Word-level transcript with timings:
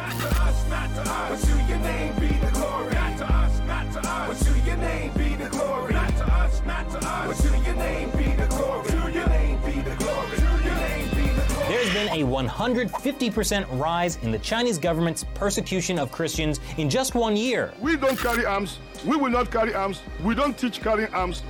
Not 0.00 0.18
to 0.18 0.28
us, 0.40 0.68
not 0.70 0.94
to 0.94 1.00
us. 1.02 1.44
But 1.44 1.48
to 1.48 1.56
your 1.68 1.78
name 1.80 2.14
be 2.14 2.28
the 2.28 2.50
glory. 2.52 2.94
Not 2.94 3.18
to 3.18 3.32
us, 3.34 3.60
not 3.66 3.92
to 3.92 3.98
us. 3.98 4.28
But 4.28 4.46
to 4.46 4.60
your 4.66 4.76
name 4.76 5.12
be 5.12 5.34
the 5.34 5.50
glory. 5.50 5.92
Not 5.92 6.16
to 6.16 6.32
us, 6.32 6.62
not 6.64 6.90
to 6.90 6.98
us. 7.06 7.42
But 7.42 7.50
to 7.50 7.58
your 7.66 7.76
name 7.76 8.10
be 8.10 8.24
the 8.34 8.46
glory. 8.46 8.88
To 8.88 9.12
your 9.12 9.28
name 9.28 9.58
be 9.60 9.80
the 9.82 9.94
glory. 9.96 10.36
To 10.36 10.64
your 10.64 10.74
name 10.74 11.08
be 11.10 11.28
the 11.38 11.44
glory. 11.48 11.68
There's 11.68 11.92
been 11.92 12.08
a 12.08 12.24
150% 12.24 13.78
rise 13.78 14.16
in 14.22 14.30
the 14.30 14.38
Chinese 14.38 14.78
government's 14.78 15.24
persecution 15.34 15.98
of 15.98 16.10
Christians 16.10 16.60
in 16.78 16.88
just 16.88 17.14
one 17.14 17.36
year. 17.36 17.74
We 17.78 17.98
don't 17.98 18.18
carry 18.18 18.46
arms. 18.46 18.78
We 19.04 19.16
will 19.18 19.30
not 19.30 19.50
carry 19.50 19.74
arms. 19.74 20.00
We 20.24 20.34
don't 20.34 20.56
teach 20.56 20.80
carrying 20.80 21.12
arms. 21.12 21.42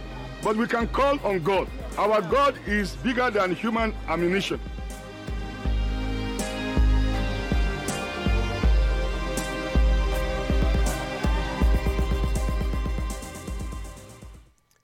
But 0.43 0.57
we 0.57 0.67
can 0.67 0.89
call 0.89 1.21
on 1.21 1.45
God. 1.45 1.69
Our 1.96 2.21
God 2.21 2.59
is 2.67 2.96
bigger 2.96 3.30
than 3.30 3.55
human 3.55 3.95
ammunition. 4.09 4.59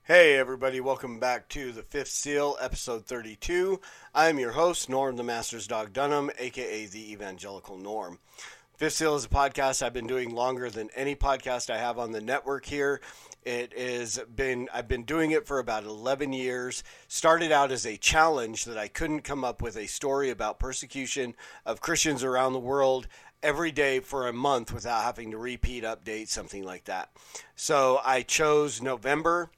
Hey, 0.07 0.37
everybody, 0.37 0.79
welcome 0.79 1.19
back 1.19 1.49
to 1.49 1.73
The 1.73 1.83
Fifth 1.83 2.07
Seal, 2.07 2.55
episode 2.61 3.05
32. 3.05 3.81
I'm 4.15 4.39
your 4.39 4.53
host, 4.53 4.87
Norm 4.87 5.17
the 5.17 5.23
Master's 5.23 5.67
Dog 5.67 5.91
Dunham, 5.91 6.31
aka 6.39 6.85
The 6.85 7.11
Evangelical 7.11 7.77
Norm. 7.77 8.19
Fifth 8.77 8.93
Seal 8.93 9.17
is 9.17 9.25
a 9.25 9.27
podcast 9.27 9.81
I've 9.81 9.91
been 9.91 10.07
doing 10.07 10.33
longer 10.33 10.69
than 10.69 10.89
any 10.95 11.13
podcast 11.13 11.69
I 11.69 11.77
have 11.77 11.99
on 11.99 12.13
the 12.13 12.21
network 12.21 12.65
here. 12.67 13.01
It 13.43 13.77
has 13.77 14.17
been 14.33 14.69
I've 14.73 14.87
been 14.87 15.03
doing 15.03 15.31
it 15.31 15.45
for 15.45 15.59
about 15.59 15.83
11 15.83 16.31
years. 16.31 16.85
Started 17.09 17.51
out 17.51 17.73
as 17.73 17.85
a 17.85 17.97
challenge 17.97 18.63
that 18.63 18.77
I 18.77 18.87
couldn't 18.87 19.25
come 19.25 19.43
up 19.43 19.61
with 19.61 19.75
a 19.75 19.87
story 19.87 20.29
about 20.29 20.57
persecution 20.57 21.35
of 21.65 21.81
Christians 21.81 22.23
around 22.23 22.53
the 22.53 22.59
world 22.59 23.09
every 23.43 23.73
day 23.73 23.99
for 23.99 24.25
a 24.25 24.31
month 24.31 24.73
without 24.73 25.03
having 25.03 25.31
to 25.31 25.37
repeat 25.37 25.83
update 25.83 26.29
something 26.29 26.63
like 26.63 26.85
that. 26.85 27.09
So 27.57 27.99
I 28.05 28.21
chose 28.21 28.81
November 28.81 29.51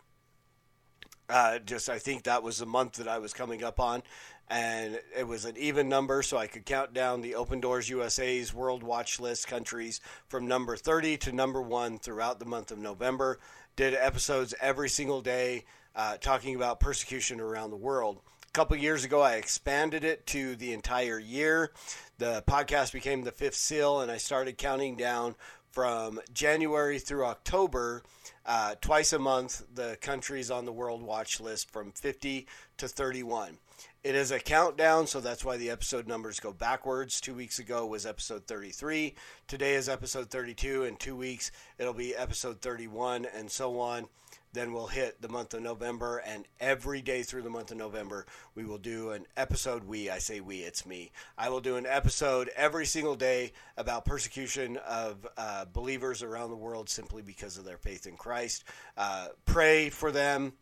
uh, 1.30 1.60
just 1.60 1.90
I 1.90 2.00
think 2.00 2.24
that 2.24 2.44
was 2.44 2.58
the 2.58 2.66
month 2.66 2.94
that 2.94 3.08
I 3.08 3.20
was 3.20 3.34
coming 3.34 3.64
up 3.64 3.80
on, 3.80 4.04
and 4.50 5.00
it 5.18 5.28
was 5.28 5.46
an 5.46 5.56
even 5.58 5.88
number, 5.88 6.24
so 6.24 6.38
I 6.38 6.48
could 6.48 6.66
count 6.66 6.94
down 6.94 7.22
the 7.22 7.36
Open 7.36 7.60
Doors 7.60 7.90
USA's 7.90 8.54
World 8.54 8.82
Watch 8.82 9.20
List 9.20 9.48
countries 9.48 10.02
from 10.28 10.48
number 10.48 10.76
30 10.76 11.18
to 11.18 11.32
number 11.32 11.62
one 11.62 12.00
throughout 12.00 12.40
the 12.40 12.46
month 12.46 12.72
of 12.72 12.80
November. 12.80 13.40
Did 13.76 13.94
episodes 13.94 14.54
every 14.60 14.90
single 14.90 15.22
day 15.22 15.66
uh, 15.96 16.18
talking 16.18 16.56
about 16.56 16.80
persecution 16.80 17.40
around 17.40 17.70
the 17.70 17.78
world. 17.78 18.20
A 18.48 18.52
couple 18.52 18.76
years 18.78 19.04
ago, 19.04 19.22
I 19.22 19.34
expanded 19.34 20.04
it 20.04 20.26
to 20.28 20.56
the 20.56 20.74
entire 20.74 21.20
year. 21.20 21.72
The 22.18 22.44
podcast 22.48 22.92
became 22.92 23.24
the 23.24 23.32
fifth 23.32 23.56
seal, 23.56 24.02
and 24.02 24.12
I 24.12 24.18
started 24.18 24.58
counting 24.58 24.96
down 24.96 25.36
from 25.72 26.20
January 26.34 27.00
through 27.00 27.26
October 27.26 28.04
uh, 28.46 28.76
twice 28.82 29.14
a 29.14 29.20
month, 29.20 29.64
the 29.74 29.98
countries 30.02 30.50
on 30.50 30.66
the 30.66 30.72
World 30.72 31.04
Watch 31.04 31.40
list 31.40 31.70
from 31.70 31.92
50 31.92 32.48
to 32.78 32.88
31. 32.88 33.58
It 34.04 34.16
is 34.16 34.32
a 34.32 34.40
countdown, 34.40 35.08
so 35.08 35.20
that's 35.20 35.46
why 35.46 35.58
the 35.58 35.70
episode 35.70 36.08
numbers 36.08 36.40
go 36.40 36.52
backwards. 36.52 37.22
Two 37.22 37.36
weeks 37.36 37.60
ago 37.60 37.86
was 37.86 38.06
episode 38.06 38.48
33. 38.48 39.14
Today 39.48 39.76
is 39.76 39.90
episode 39.90 40.30
32. 40.30 40.86
In 40.86 40.96
two 40.96 41.16
weeks, 41.16 41.52
it'll 41.78 41.94
be 41.94 42.16
episode 42.16 42.62
31, 42.62 43.28
and 43.36 43.52
so 43.52 43.80
on. 43.80 44.08
Then 44.54 44.74
we'll 44.74 44.88
hit 44.88 45.22
the 45.22 45.30
month 45.30 45.54
of 45.54 45.62
November, 45.62 46.18
and 46.18 46.48
every 46.60 47.02
day 47.02 47.22
through 47.24 47.44
the 47.44 47.50
month 47.50 47.72
of 47.72 47.78
November, 47.78 48.26
we 48.56 48.66
will 48.66 48.78
do 48.78 49.12
an 49.12 49.26
episode. 49.38 49.84
We, 49.84 50.10
I 50.10 50.18
say 50.18 50.40
we, 50.40 50.60
it's 50.60 50.86
me. 50.86 51.12
I 51.38 51.50
will 51.50 51.62
do 51.62 51.76
an 51.76 51.86
episode 51.86 52.50
every 52.56 52.86
single 52.86 53.16
day 53.16 53.54
about 53.78 54.06
persecution 54.06 54.78
of 54.78 55.28
uh, 55.38 55.66
believers 55.72 56.24
around 56.24 56.50
the 56.50 56.56
world 56.56 56.90
simply 56.90 57.22
because 57.22 57.58
of 57.58 57.66
their 57.66 57.78
faith 57.78 58.08
in 58.08 58.18
Christ. 58.18 58.64
Uh, 58.98 59.28
pray 59.46 59.90
for 59.90 60.12
them 60.12 60.54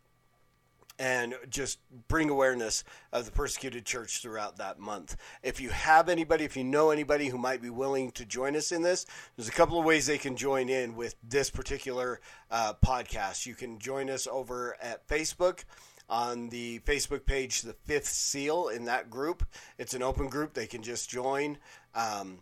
and 0.98 1.34
just 1.48 1.78
bring 2.08 2.28
awareness 2.28 2.84
of 3.12 3.24
the 3.24 3.30
persecuted 3.30 3.84
church 3.84 4.20
throughout 4.20 4.56
that 4.56 4.78
month. 4.78 5.16
If 5.42 5.60
you 5.60 5.70
have 5.70 6.08
anybody, 6.08 6.44
if 6.44 6.56
you 6.56 6.64
know 6.64 6.90
anybody 6.90 7.28
who 7.28 7.38
might 7.38 7.62
be 7.62 7.70
willing 7.70 8.10
to 8.12 8.24
join 8.24 8.56
us 8.56 8.72
in 8.72 8.82
this, 8.82 9.06
there's 9.36 9.48
a 9.48 9.52
couple 9.52 9.78
of 9.78 9.84
ways 9.84 10.06
they 10.06 10.18
can 10.18 10.36
join 10.36 10.68
in 10.68 10.96
with 10.96 11.14
this 11.22 11.50
particular 11.50 12.20
uh, 12.50 12.74
podcast. 12.84 13.46
You 13.46 13.54
can 13.54 13.78
join 13.78 14.10
us 14.10 14.26
over 14.26 14.76
at 14.82 15.06
Facebook 15.06 15.64
on 16.08 16.48
the 16.48 16.80
Facebook 16.80 17.26
page, 17.26 17.62
The 17.62 17.74
Fifth 17.84 18.06
Seal, 18.06 18.68
in 18.68 18.86
that 18.86 19.10
group. 19.10 19.44
It's 19.76 19.94
an 19.94 20.02
open 20.02 20.28
group, 20.28 20.54
they 20.54 20.66
can 20.66 20.82
just 20.82 21.08
join. 21.08 21.58
Um, 21.94 22.38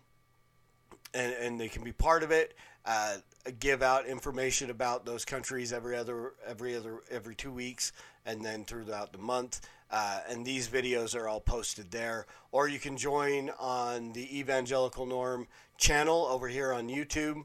and, 1.14 1.32
and 1.32 1.60
they 1.60 1.69
can 1.69 1.82
be 1.82 1.92
part 1.92 2.22
of 2.22 2.31
it. 2.31 2.54
Uh, 2.84 3.16
give 3.58 3.82
out 3.82 4.06
information 4.06 4.70
about 4.70 5.04
those 5.04 5.25
countries 5.25 5.72
every 5.72 5.97
other 5.97 6.34
every 6.47 6.76
other 6.76 7.00
every 7.10 7.34
two 7.34 7.50
weeks, 7.50 7.92
and 8.26 8.44
then 8.44 8.64
throughout 8.64 9.12
the 9.12 9.19
month. 9.19 9.60
Uh, 9.91 10.20
and 10.28 10.44
these 10.44 10.69
videos 10.69 11.14
are 11.14 11.28
all 11.28 11.41
posted 11.41 11.91
there. 11.91 12.26
Or 12.53 12.69
you 12.69 12.78
can 12.78 12.97
join 12.97 13.50
on 13.59 14.12
the 14.12 14.38
Evangelical 14.38 15.06
Norm 15.06 15.47
channel 15.78 16.26
over 16.26 16.48
here 16.48 16.72
on 16.72 16.88
YouTube. 16.88 17.44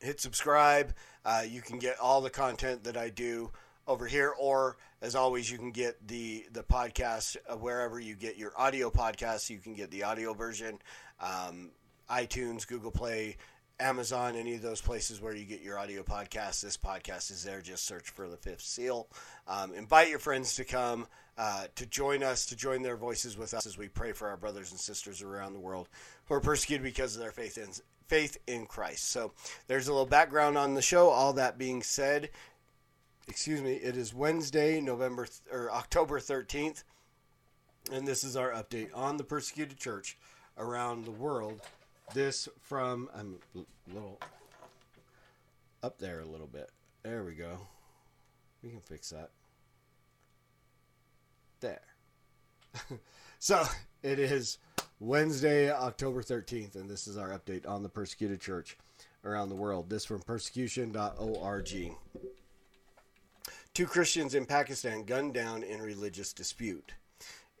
Hit 0.00 0.20
subscribe. 0.20 0.94
Uh, 1.24 1.42
you 1.48 1.62
can 1.62 1.78
get 1.78 1.98
all 1.98 2.20
the 2.20 2.30
content 2.30 2.84
that 2.84 2.96
I 2.96 3.08
do 3.08 3.50
over 3.86 4.06
here, 4.06 4.32
or 4.38 4.76
as 5.00 5.14
always, 5.14 5.50
you 5.50 5.58
can 5.58 5.72
get 5.72 6.06
the 6.06 6.46
the 6.52 6.62
podcast 6.62 7.36
uh, 7.48 7.56
wherever 7.56 7.98
you 7.98 8.14
get 8.14 8.36
your 8.36 8.52
audio 8.56 8.90
podcasts. 8.90 9.50
You 9.50 9.58
can 9.58 9.74
get 9.74 9.90
the 9.90 10.04
audio 10.04 10.34
version, 10.34 10.78
um, 11.20 11.70
iTunes, 12.10 12.66
Google 12.66 12.90
Play, 12.90 13.36
Amazon, 13.82 14.36
any 14.36 14.54
of 14.54 14.62
those 14.62 14.80
places 14.80 15.20
where 15.20 15.34
you 15.34 15.44
get 15.44 15.60
your 15.60 15.76
audio 15.76 16.04
podcast. 16.04 16.60
This 16.62 16.76
podcast 16.76 17.32
is 17.32 17.42
there. 17.42 17.60
Just 17.60 17.84
search 17.84 18.10
for 18.10 18.28
the 18.28 18.36
Fifth 18.36 18.60
Seal. 18.60 19.08
Um, 19.48 19.74
invite 19.74 20.08
your 20.08 20.20
friends 20.20 20.54
to 20.54 20.64
come 20.64 21.08
uh, 21.36 21.64
to 21.74 21.86
join 21.86 22.22
us, 22.22 22.46
to 22.46 22.56
join 22.56 22.82
their 22.82 22.96
voices 22.96 23.36
with 23.36 23.54
us 23.54 23.66
as 23.66 23.76
we 23.76 23.88
pray 23.88 24.12
for 24.12 24.28
our 24.28 24.36
brothers 24.36 24.70
and 24.70 24.78
sisters 24.78 25.20
around 25.20 25.52
the 25.52 25.58
world 25.58 25.88
who 26.26 26.34
are 26.34 26.40
persecuted 26.40 26.84
because 26.84 27.16
of 27.16 27.22
their 27.22 27.32
faith 27.32 27.58
in 27.58 27.70
faith 28.06 28.38
in 28.46 28.66
Christ. 28.66 29.10
So 29.10 29.32
there's 29.66 29.88
a 29.88 29.92
little 29.92 30.06
background 30.06 30.56
on 30.56 30.74
the 30.74 30.82
show. 30.82 31.08
All 31.08 31.32
that 31.32 31.58
being 31.58 31.82
said, 31.82 32.30
excuse 33.26 33.60
me, 33.60 33.72
it 33.72 33.96
is 33.96 34.14
Wednesday, 34.14 34.80
November 34.80 35.26
th- 35.26 35.40
or 35.50 35.72
October 35.72 36.20
13th, 36.20 36.84
and 37.90 38.06
this 38.06 38.22
is 38.22 38.36
our 38.36 38.52
update 38.52 38.90
on 38.94 39.16
the 39.16 39.24
persecuted 39.24 39.76
church 39.76 40.16
around 40.56 41.04
the 41.04 41.10
world. 41.10 41.62
This 42.14 42.46
from 42.60 43.08
I'm 43.14 43.38
a 43.54 43.92
little 43.94 44.20
up 45.82 45.98
there 45.98 46.20
a 46.20 46.26
little 46.26 46.46
bit. 46.46 46.70
There 47.02 47.24
we 47.24 47.34
go. 47.34 47.58
We 48.62 48.70
can 48.70 48.80
fix 48.80 49.10
that. 49.10 49.30
There. 51.60 51.80
so 53.38 53.64
it 54.02 54.18
is 54.18 54.58
Wednesday, 55.00 55.70
October 55.70 56.22
13th, 56.22 56.74
and 56.74 56.88
this 56.88 57.06
is 57.06 57.16
our 57.16 57.30
update 57.30 57.66
on 57.66 57.82
the 57.82 57.88
persecuted 57.88 58.40
church 58.40 58.76
around 59.24 59.48
the 59.48 59.54
world. 59.54 59.88
This 59.88 60.04
from 60.04 60.20
persecution.org. 60.20 61.92
Two 63.74 63.86
Christians 63.86 64.34
in 64.34 64.44
Pakistan 64.44 65.04
gunned 65.04 65.32
down 65.32 65.62
in 65.62 65.80
religious 65.80 66.32
dispute. 66.34 66.92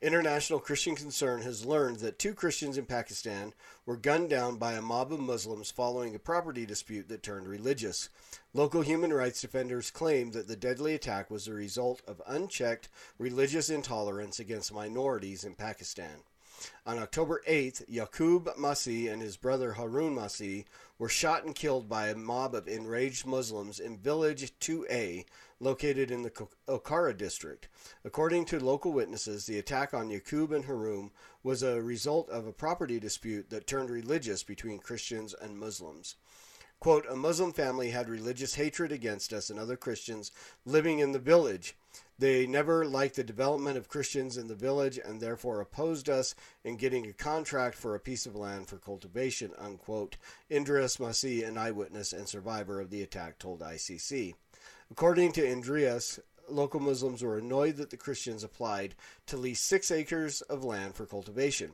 International 0.02 0.58
Christian 0.58 0.96
Concern 0.96 1.42
has 1.42 1.64
learned 1.64 1.98
that 1.98 2.18
two 2.18 2.34
Christians 2.34 2.76
in 2.76 2.86
Pakistan 2.86 3.54
were 3.86 3.96
gunned 3.96 4.30
down 4.30 4.56
by 4.56 4.72
a 4.72 4.82
mob 4.82 5.12
of 5.12 5.20
Muslims 5.20 5.70
following 5.70 6.12
a 6.12 6.18
property 6.18 6.66
dispute 6.66 7.08
that 7.08 7.22
turned 7.22 7.46
religious. 7.46 8.08
Local 8.52 8.82
human 8.82 9.12
rights 9.12 9.40
defenders 9.40 9.92
claim 9.92 10.32
that 10.32 10.48
the 10.48 10.56
deadly 10.56 10.96
attack 10.96 11.30
was 11.30 11.44
the 11.44 11.54
result 11.54 12.02
of 12.04 12.20
unchecked 12.26 12.88
religious 13.16 13.70
intolerance 13.70 14.40
against 14.40 14.74
minorities 14.74 15.44
in 15.44 15.54
Pakistan. 15.54 16.24
On 16.86 16.98
October 16.98 17.42
8th, 17.48 17.88
Yaqub 17.88 18.56
Masih 18.56 19.12
and 19.12 19.22
his 19.22 19.36
brother 19.36 19.72
Harun 19.72 20.14
Masih 20.14 20.64
were 20.98 21.08
shot 21.08 21.44
and 21.44 21.54
killed 21.54 21.88
by 21.88 22.08
a 22.08 22.14
mob 22.14 22.54
of 22.54 22.68
enraged 22.68 23.26
Muslims 23.26 23.80
in 23.80 23.98
Village 23.98 24.52
2A, 24.60 25.24
located 25.58 26.10
in 26.10 26.22
the 26.22 26.30
Okara 26.68 27.16
district. 27.16 27.68
According 28.04 28.44
to 28.46 28.64
local 28.64 28.92
witnesses, 28.92 29.46
the 29.46 29.58
attack 29.58 29.94
on 29.94 30.10
Yaqub 30.10 30.52
and 30.52 30.64
Harun 30.64 31.10
was 31.42 31.62
a 31.62 31.82
result 31.82 32.28
of 32.30 32.46
a 32.46 32.52
property 32.52 33.00
dispute 33.00 33.50
that 33.50 33.66
turned 33.66 33.90
religious 33.90 34.42
between 34.42 34.78
Christians 34.78 35.34
and 35.34 35.58
Muslims. 35.58 36.16
Quote, 36.78 37.06
a 37.08 37.14
Muslim 37.14 37.52
family 37.52 37.90
had 37.90 38.08
religious 38.08 38.54
hatred 38.56 38.90
against 38.90 39.32
us 39.32 39.50
and 39.50 39.58
other 39.58 39.76
Christians 39.76 40.32
living 40.64 40.98
in 40.98 41.12
the 41.12 41.18
village. 41.20 41.76
They 42.18 42.46
never 42.46 42.84
liked 42.84 43.16
the 43.16 43.24
development 43.24 43.76
of 43.76 43.88
Christians 43.88 44.36
in 44.36 44.46
the 44.46 44.54
village 44.54 44.98
and 44.98 45.20
therefore 45.20 45.60
opposed 45.60 46.08
us 46.08 46.34
in 46.62 46.76
getting 46.76 47.06
a 47.06 47.12
contract 47.12 47.76
for 47.76 47.94
a 47.94 48.00
piece 48.00 48.26
of 48.26 48.36
land 48.36 48.68
for 48.68 48.76
cultivation, 48.76 49.52
unquote. 49.58 50.16
Indris 50.50 50.98
Masih, 50.98 51.46
an 51.46 51.58
eyewitness 51.58 52.12
and 52.12 52.28
survivor 52.28 52.80
of 52.80 52.90
the 52.90 53.02
attack, 53.02 53.38
told 53.38 53.60
ICC. 53.60 54.34
According 54.90 55.32
to 55.32 55.42
Indrias, 55.42 56.20
local 56.48 56.80
Muslims 56.80 57.22
were 57.22 57.38
annoyed 57.38 57.76
that 57.76 57.90
the 57.90 57.96
Christians 57.96 58.44
applied 58.44 58.94
to 59.26 59.36
lease 59.36 59.60
six 59.60 59.90
acres 59.90 60.42
of 60.42 60.64
land 60.64 60.94
for 60.94 61.06
cultivation. 61.06 61.72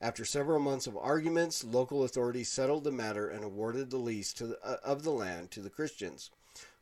After 0.00 0.24
several 0.24 0.60
months 0.60 0.86
of 0.86 0.96
arguments, 0.96 1.62
local 1.62 2.04
authorities 2.04 2.48
settled 2.48 2.84
the 2.84 2.92
matter 2.92 3.28
and 3.28 3.44
awarded 3.44 3.90
the 3.90 3.98
lease 3.98 4.32
the, 4.32 4.58
uh, 4.64 4.76
of 4.82 5.02
the 5.02 5.10
land 5.10 5.50
to 5.50 5.60
the 5.60 5.68
Christians. 5.68 6.30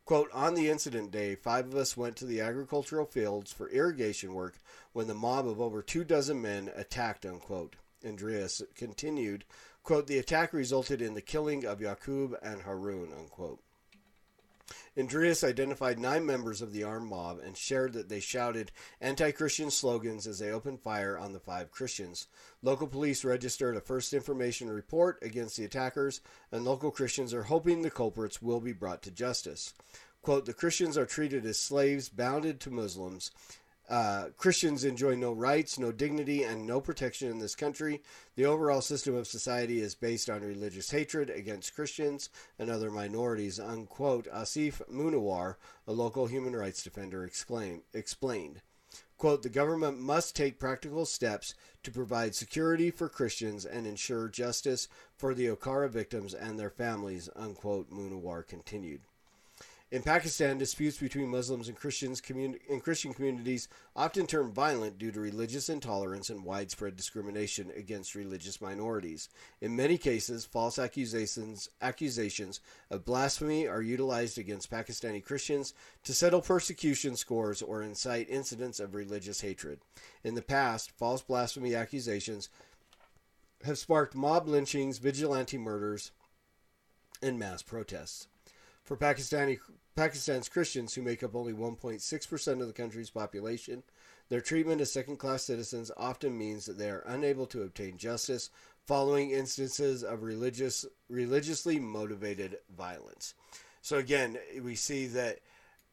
Quote, 0.09 0.33
on 0.33 0.55
the 0.55 0.71
incident 0.71 1.11
day, 1.11 1.35
five 1.35 1.67
of 1.67 1.75
us 1.75 1.95
went 1.95 2.17
to 2.17 2.25
the 2.25 2.41
agricultural 2.41 3.05
fields 3.05 3.53
for 3.53 3.69
irrigation 3.69 4.33
work 4.33 4.55
when 4.95 5.07
the 5.07 5.13
mob 5.13 5.47
of 5.47 5.61
over 5.61 5.83
two 5.83 6.03
dozen 6.03 6.41
men 6.41 6.71
attacked, 6.75 7.27
unquote. 7.27 7.77
Andreas 8.03 8.63
continued, 8.75 9.45
quote, 9.83 10.07
the 10.07 10.17
attack 10.17 10.55
resulted 10.55 11.03
in 11.03 11.13
the 11.13 11.21
killing 11.21 11.67
of 11.67 11.81
Yaqub 11.81 12.39
and 12.43 12.63
Harun, 12.63 13.13
unquote. 13.13 13.61
Andreas 14.99 15.45
identified 15.45 15.99
nine 15.99 16.27
members 16.27 16.61
of 16.61 16.73
the 16.73 16.83
armed 16.83 17.09
mob 17.09 17.39
and 17.39 17.57
shared 17.57 17.93
that 17.93 18.09
they 18.09 18.21
shouted 18.21 18.71
anti 19.01 19.31
Christian 19.31 19.71
slogans 19.71 20.27
as 20.27 20.39
they 20.39 20.51
opened 20.51 20.81
fire 20.81 21.17
on 21.17 21.33
the 21.33 21.41
five 21.41 21.71
Christians. 21.71 22.27
Local 22.63 22.87
police 22.87 23.25
registered 23.25 23.77
a 23.77 23.81
first 23.81 24.13
information 24.13 24.69
report 24.69 25.19
against 25.23 25.57
the 25.57 25.65
attackers, 25.65 26.21
and 26.53 26.65
local 26.65 26.91
Christians 26.91 27.33
are 27.33 27.45
hoping 27.45 27.83
the 27.83 27.91
culprits 27.91 28.43
will 28.43 28.61
be 28.61 28.73
brought 28.73 29.03
to 29.03 29.11
justice. 29.11 29.73
Quote, 30.23 30.47
the 30.47 30.53
Christians 30.53 30.99
are 30.99 31.07
treated 31.07 31.47
as 31.47 31.59
slaves 31.59 32.09
bounded 32.09 32.61
to 32.61 32.71
Muslims 32.71 33.31
uh, 33.89 34.27
Christians 34.37 34.85
enjoy 34.85 35.15
no 35.17 35.33
rights, 35.33 35.79
no 35.79 35.93
dignity, 35.93 36.43
and 36.43 36.67
no 36.67 36.81
protection 36.81 37.31
in 37.31 37.39
this 37.39 37.55
country. 37.55 38.03
The 38.37 38.45
overall 38.45 38.83
system 38.83 39.15
of 39.15 39.27
society 39.27 39.81
is 39.81 39.95
based 39.95 40.29
on 40.29 40.43
religious 40.43 40.91
hatred 40.91 41.31
against 41.31 41.75
Christians 41.75 42.29
and 42.59 42.71
other 42.71 42.91
minorities, 42.91 43.59
unquote, 43.59 44.27
Asif 44.31 44.83
Munawar, 44.91 45.57
a 45.87 45.93
local 45.93 46.27
human 46.27 46.55
rights 46.55 46.83
defender, 46.83 47.25
exclaim, 47.25 47.83
explained. 47.95 48.61
Quote, 49.17 49.43
the 49.43 49.49
government 49.49 49.99
must 49.99 50.37
take 50.37 50.61
practical 50.61 51.05
steps 51.05 51.55
to 51.83 51.91
provide 51.91 52.35
security 52.35 52.91
for 52.91 53.09
Christians 53.09 53.65
and 53.65 53.87
ensure 53.87 54.29
justice 54.29 54.87
for 55.17 55.35
the 55.35 55.47
Okara 55.47 55.91
victims 55.91 56.35
and 56.35 56.59
their 56.59 56.71
families, 56.71 57.29
unquote, 57.35 57.91
Munawar 57.91 58.47
continued. 58.47 59.01
In 59.91 60.03
Pakistan, 60.03 60.59
disputes 60.59 60.99
between 60.99 61.31
Muslims 61.31 61.67
and 61.67 61.77
Christians 61.77 62.21
commun- 62.21 62.59
and 62.69 62.83
Christian 62.83 63.15
communities 63.15 63.69
often 63.97 64.27
turn 64.27 64.53
violent 64.53 64.99
due 64.99 65.11
to 65.11 65.19
religious 65.19 65.71
intolerance 65.71 66.29
and 66.29 66.45
widespread 66.45 66.95
discrimination 66.95 67.73
against 67.75 68.15
religious 68.15 68.61
minorities. 68.61 69.31
In 69.63 69.75
many 69.75 69.97
cases, 69.97 70.45
false 70.45 70.79
accusations 70.79 71.71
accusations 71.81 72.61
of 72.91 73.07
blasphemy 73.07 73.67
are 73.67 73.81
utilized 73.81 74.37
against 74.37 74.71
Pakistani 74.71 75.25
Christians 75.25 75.73
to 76.05 76.13
settle 76.13 76.43
persecution 76.43 77.17
scores 77.17 77.63
or 77.63 77.83
incite 77.83 78.29
incidents 78.29 78.81
of 78.81 78.95
religious 78.95 79.41
hatred. 79.41 79.81
In 80.23 80.35
the 80.35 80.43
past, 80.43 80.91
false 80.91 81.23
blasphemy 81.23 81.75
accusations 81.75 82.51
have 83.65 83.79
sparked 83.79 84.15
mob 84.15 84.49
lynchings, 84.49 84.99
vigilante 84.99 85.57
murders, 85.57 86.13
and 87.23 87.39
mass 87.39 87.63
protests. 87.63 88.29
For 88.89 88.97
Pakistani 88.97 89.59
Pakistan's 89.97 90.49
Christians, 90.49 90.95
who 90.95 91.03
make 91.03 91.23
up 91.23 91.35
only 91.35 91.53
1.6% 91.53 92.61
of 92.63 92.67
the 92.67 92.73
country's 92.73 93.11
population, 93.11 93.83
their 94.31 94.41
treatment 94.41 94.81
as 94.81 94.91
second 94.91 95.19
class 95.19 95.43
citizens 95.43 95.91
often 95.99 96.39
means 96.39 96.65
that 96.65 96.79
they 96.79 96.89
are 96.89 97.05
unable 97.07 97.45
to 97.49 97.65
obtain 97.65 97.99
justice 97.99 98.49
following 98.87 99.31
instances 99.31 100.03
of 100.03 100.23
religious 100.23 100.87
religiously 101.11 101.79
motivated 101.79 102.61
violence. 102.75 103.35
So 103.83 103.99
again, 103.99 104.39
we 104.63 104.75
see 104.75 105.07
that 105.09 105.41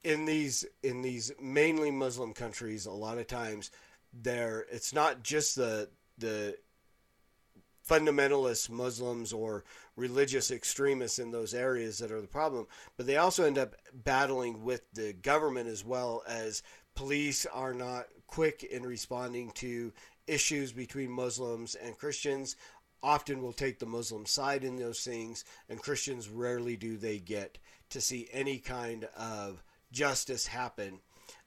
in 0.05 0.23
these 0.23 0.65
in 0.81 1.01
these 1.01 1.33
mainly 1.37 1.91
Muslim 1.91 2.33
countries, 2.33 2.85
a 2.85 2.91
lot 2.91 3.17
of 3.17 3.27
times 3.27 3.71
there 4.13 4.67
it's 4.71 4.93
not 4.93 5.21
just 5.21 5.57
the 5.57 5.89
the 6.17 6.55
fundamentalist 7.87 8.69
Muslims 8.69 9.31
or 9.31 9.63
religious 9.95 10.51
extremists 10.51 11.19
in 11.19 11.31
those 11.31 11.53
areas 11.53 11.99
that 11.99 12.11
are 12.11 12.21
the 12.21 12.27
problem, 12.27 12.67
but 12.97 13.05
they 13.05 13.17
also 13.17 13.43
end 13.43 13.57
up 13.57 13.75
battling 13.93 14.63
with 14.63 14.81
the 14.93 15.13
government 15.13 15.69
as 15.69 15.85
well 15.85 16.23
as 16.27 16.63
police 16.95 17.45
are 17.45 17.73
not 17.73 18.07
quick 18.27 18.63
in 18.63 18.83
responding 18.83 19.51
to 19.51 19.93
issues 20.27 20.71
between 20.71 21.11
Muslims 21.11 21.75
and 21.75 21.97
Christians. 21.97 22.55
Often 23.03 23.43
will 23.43 23.53
take 23.53 23.77
the 23.77 23.85
Muslim 23.85 24.25
side 24.25 24.63
in 24.63 24.77
those 24.77 25.01
things, 25.01 25.45
and 25.69 25.79
Christians 25.81 26.27
rarely 26.27 26.75
do 26.75 26.97
they 26.97 27.19
get 27.19 27.59
to 27.91 28.01
see 28.01 28.27
any 28.31 28.57
kind 28.57 29.07
of 29.15 29.63
justice 29.91 30.47
happen 30.47 30.99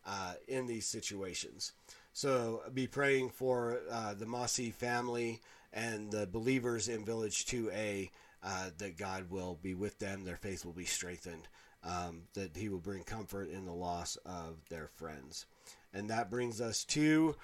uh, 0.06 0.34
in 0.46 0.66
these 0.66 0.86
situations. 0.86 1.72
So 2.12 2.62
be 2.72 2.86
praying 2.86 3.30
for 3.30 3.80
uh, 3.90 4.14
the 4.14 4.24
Masih 4.24 4.72
family 4.72 5.40
and 5.72 6.10
the 6.10 6.26
believers 6.26 6.88
in 6.88 7.04
Village 7.04 7.46
2A 7.46 8.10
uh, 8.42 8.70
that 8.78 8.96
God 8.96 9.30
will 9.30 9.58
be 9.60 9.74
with 9.74 9.98
them, 9.98 10.24
their 10.24 10.36
faith 10.36 10.64
will 10.64 10.72
be 10.72 10.84
strengthened, 10.84 11.48
um, 11.84 12.22
that 12.34 12.56
He 12.56 12.68
will 12.68 12.78
bring 12.78 13.02
comfort 13.02 13.50
in 13.50 13.64
the 13.64 13.72
loss 13.72 14.16
of 14.24 14.56
their 14.68 14.88
friends. 14.96 15.46
And 15.92 16.10
that 16.10 16.30
brings 16.30 16.60
us 16.60 16.84
to 16.84 17.36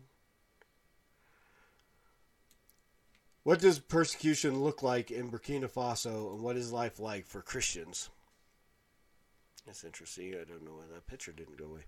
What 3.44 3.60
does 3.60 3.80
persecution 3.80 4.64
look 4.64 4.82
like 4.82 5.12
in 5.12 5.30
Burkina 5.30 5.70
Faso, 5.70 6.34
and 6.34 6.42
what 6.42 6.56
is 6.56 6.72
life 6.72 7.00
like 7.00 7.28
for 7.28 7.42
Christians? 7.42 8.10
That's 9.66 9.84
interesting. 9.84 10.34
I 10.34 10.46
don't 10.46 10.64
know 10.64 10.76
why 10.76 10.86
that 10.94 11.06
picture 11.06 11.34
didn't 11.34 11.58
go 11.58 11.66
away. 11.66 11.82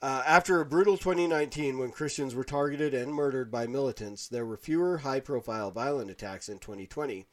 Uh, 0.00 0.22
after 0.24 0.60
a 0.60 0.66
brutal 0.66 0.96
2019 0.96 1.78
when 1.78 1.90
Christians 1.90 2.36
were 2.36 2.44
targeted 2.44 2.94
and 2.94 3.12
murdered 3.12 3.50
by 3.50 3.66
militants, 3.66 4.28
there 4.28 4.46
were 4.46 4.56
fewer 4.56 4.98
high 4.98 5.20
profile 5.20 5.72
violent 5.72 6.10
attacks 6.10 6.48
in 6.48 6.60
2020. 6.60 7.26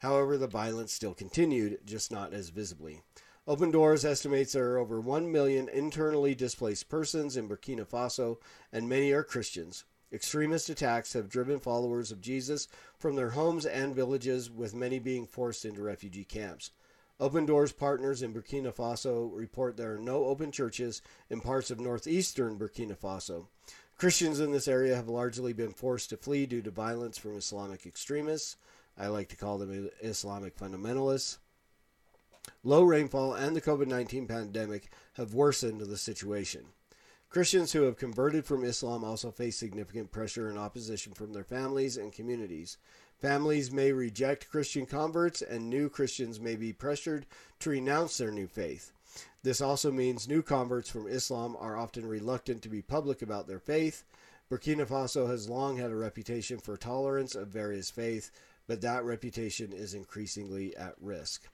However, 0.00 0.36
the 0.36 0.46
violence 0.46 0.92
still 0.92 1.14
continued, 1.14 1.80
just 1.84 2.10
not 2.10 2.32
as 2.32 2.48
visibly. 2.48 3.02
Open 3.46 3.70
Doors 3.70 4.04
estimates 4.04 4.52
there 4.52 4.72
are 4.72 4.78
over 4.78 5.00
1 5.00 5.30
million 5.30 5.68
internally 5.68 6.34
displaced 6.34 6.88
persons 6.88 7.36
in 7.36 7.48
Burkina 7.48 7.86
Faso, 7.86 8.38
and 8.72 8.88
many 8.88 9.12
are 9.12 9.22
Christians. 9.22 9.84
Extremist 10.12 10.68
attacks 10.68 11.12
have 11.12 11.28
driven 11.28 11.60
followers 11.60 12.10
of 12.10 12.20
Jesus 12.20 12.66
from 12.98 13.14
their 13.14 13.30
homes 13.30 13.64
and 13.64 13.94
villages, 13.94 14.50
with 14.50 14.74
many 14.74 14.98
being 14.98 15.26
forced 15.26 15.64
into 15.64 15.82
refugee 15.82 16.24
camps. 16.24 16.70
Open 17.20 17.44
Doors 17.44 17.72
partners 17.72 18.22
in 18.22 18.32
Burkina 18.32 18.74
Faso 18.74 19.30
report 19.32 19.76
there 19.76 19.94
are 19.94 19.98
no 19.98 20.24
open 20.24 20.50
churches 20.50 21.02
in 21.28 21.42
parts 21.42 21.70
of 21.70 21.78
northeastern 21.78 22.58
Burkina 22.58 22.96
Faso. 22.96 23.48
Christians 23.98 24.40
in 24.40 24.50
this 24.50 24.66
area 24.66 24.96
have 24.96 25.08
largely 25.08 25.52
been 25.52 25.72
forced 25.74 26.08
to 26.08 26.16
flee 26.16 26.46
due 26.46 26.62
to 26.62 26.70
violence 26.70 27.18
from 27.18 27.36
Islamic 27.36 27.84
extremists. 27.84 28.56
I 29.00 29.06
like 29.06 29.30
to 29.30 29.36
call 29.36 29.56
them 29.56 29.88
Islamic 30.02 30.54
fundamentalists. 30.58 31.38
Low 32.62 32.82
rainfall 32.82 33.32
and 33.32 33.56
the 33.56 33.62
COVID 33.62 33.86
19 33.86 34.26
pandemic 34.26 34.90
have 35.14 35.32
worsened 35.32 35.80
the 35.80 35.96
situation. 35.96 36.66
Christians 37.30 37.72
who 37.72 37.82
have 37.84 37.96
converted 37.96 38.44
from 38.44 38.62
Islam 38.62 39.02
also 39.02 39.30
face 39.30 39.56
significant 39.56 40.10
pressure 40.10 40.50
and 40.50 40.58
opposition 40.58 41.14
from 41.14 41.32
their 41.32 41.44
families 41.44 41.96
and 41.96 42.12
communities. 42.12 42.76
Families 43.18 43.70
may 43.70 43.90
reject 43.90 44.50
Christian 44.50 44.84
converts, 44.84 45.40
and 45.40 45.70
new 45.70 45.88
Christians 45.88 46.38
may 46.38 46.56
be 46.56 46.72
pressured 46.72 47.24
to 47.60 47.70
renounce 47.70 48.18
their 48.18 48.30
new 48.30 48.48
faith. 48.48 48.92
This 49.42 49.62
also 49.62 49.90
means 49.90 50.28
new 50.28 50.42
converts 50.42 50.90
from 50.90 51.06
Islam 51.06 51.56
are 51.58 51.76
often 51.76 52.04
reluctant 52.04 52.60
to 52.62 52.68
be 52.68 52.82
public 52.82 53.22
about 53.22 53.46
their 53.46 53.60
faith. 53.60 54.04
Burkina 54.50 54.86
Faso 54.86 55.28
has 55.28 55.48
long 55.48 55.76
had 55.78 55.90
a 55.90 55.96
reputation 55.96 56.58
for 56.58 56.76
tolerance 56.76 57.34
of 57.34 57.48
various 57.48 57.88
faiths, 57.88 58.30
but 58.66 58.80
that 58.80 59.04
reputation 59.04 59.72
is 59.72 59.94
increasingly 59.94 60.76
at 60.76 60.94
risk. 61.00 61.48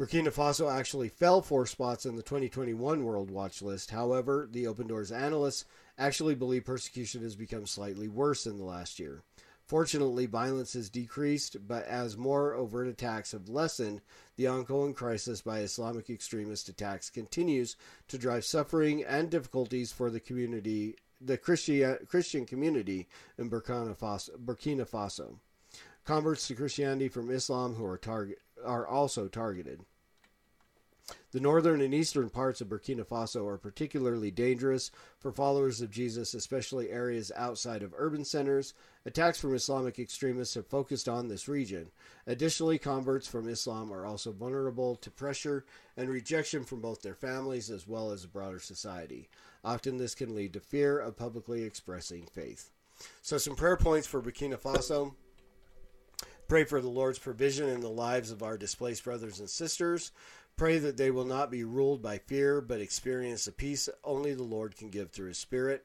Burkina 0.00 0.32
Faso 0.32 0.72
actually 0.72 1.10
fell 1.10 1.42
four 1.42 1.66
spots 1.66 2.06
in 2.06 2.16
the 2.16 2.22
2021 2.22 3.04
World 3.04 3.30
Watch 3.30 3.60
list. 3.60 3.90
However, 3.90 4.48
the 4.50 4.66
Open 4.66 4.86
Doors 4.86 5.12
analysts 5.12 5.66
actually 5.98 6.34
believe 6.34 6.64
persecution 6.64 7.22
has 7.22 7.36
become 7.36 7.66
slightly 7.66 8.08
worse 8.08 8.46
in 8.46 8.56
the 8.56 8.64
last 8.64 8.98
year. 8.98 9.22
Fortunately, 9.70 10.26
violence 10.26 10.72
has 10.72 10.88
decreased, 10.88 11.68
but 11.68 11.84
as 11.84 12.16
more 12.16 12.54
overt 12.54 12.88
attacks 12.88 13.30
have 13.32 13.48
lessened, 13.48 14.00
the 14.36 14.46
ongoing 14.46 14.94
crisis 14.94 15.42
by 15.42 15.60
Islamic 15.60 16.10
extremist 16.10 16.68
attacks 16.68 17.10
continues 17.10 17.76
to 18.08 18.18
drive 18.18 18.44
suffering 18.44 19.04
and 19.04 19.30
difficulties 19.30 19.92
for 19.92 20.10
the 20.10 20.18
community, 20.18 20.96
the 21.20 21.36
Christian, 21.36 21.98
Christian 22.08 22.46
community 22.46 23.06
in 23.38 23.50
Burkina 23.50 23.94
Faso. 23.96 24.30
Burkina 24.38 24.88
Faso. 24.88 25.36
Converts 26.04 26.48
to 26.48 26.54
Christianity 26.54 27.08
from 27.08 27.30
Islam 27.30 27.74
who 27.74 27.84
are 27.84 27.98
target 27.98 28.38
are 28.64 28.86
also 28.86 29.28
targeted. 29.28 29.80
The 31.32 31.40
northern 31.40 31.80
and 31.80 31.94
eastern 31.94 32.28
parts 32.28 32.60
of 32.60 32.68
Burkina 32.68 33.04
Faso 33.04 33.46
are 33.46 33.58
particularly 33.58 34.30
dangerous 34.30 34.90
for 35.18 35.32
followers 35.32 35.80
of 35.80 35.90
Jesus, 35.90 36.34
especially 36.34 36.90
areas 36.90 37.30
outside 37.36 37.82
of 37.82 37.94
urban 37.96 38.24
centers. 38.24 38.74
Attacks 39.06 39.40
from 39.40 39.54
Islamic 39.54 39.98
extremists 39.98 40.54
have 40.54 40.66
focused 40.66 41.08
on 41.08 41.28
this 41.28 41.48
region. 41.48 41.90
Additionally, 42.26 42.78
converts 42.78 43.26
from 43.26 43.48
Islam 43.48 43.92
are 43.92 44.04
also 44.04 44.32
vulnerable 44.32 44.96
to 44.96 45.10
pressure 45.10 45.64
and 45.96 46.08
rejection 46.08 46.64
from 46.64 46.80
both 46.80 47.02
their 47.02 47.14
families 47.14 47.70
as 47.70 47.86
well 47.86 48.10
as 48.10 48.24
a 48.24 48.28
broader 48.28 48.60
society. 48.60 49.28
Often, 49.64 49.98
this 49.98 50.14
can 50.14 50.34
lead 50.34 50.52
to 50.54 50.60
fear 50.60 50.98
of 50.98 51.16
publicly 51.16 51.62
expressing 51.62 52.26
faith. 52.26 52.70
So, 53.22 53.38
some 53.38 53.56
prayer 53.56 53.76
points 53.76 54.06
for 54.06 54.20
Burkina 54.20 54.58
Faso. 54.58 55.14
Pray 56.50 56.64
for 56.64 56.80
the 56.80 56.88
Lord's 56.88 57.20
provision 57.20 57.68
in 57.68 57.78
the 57.78 57.88
lives 57.88 58.32
of 58.32 58.42
our 58.42 58.58
displaced 58.58 59.04
brothers 59.04 59.38
and 59.38 59.48
sisters. 59.48 60.10
Pray 60.56 60.78
that 60.78 60.96
they 60.96 61.12
will 61.12 61.24
not 61.24 61.48
be 61.48 61.62
ruled 61.62 62.02
by 62.02 62.18
fear, 62.18 62.60
but 62.60 62.80
experience 62.80 63.44
the 63.44 63.52
peace 63.52 63.88
only 64.02 64.34
the 64.34 64.42
Lord 64.42 64.76
can 64.76 64.90
give 64.90 65.12
through 65.12 65.28
His 65.28 65.38
Spirit. 65.38 65.84